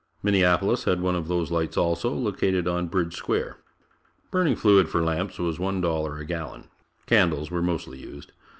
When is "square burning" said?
3.15-4.55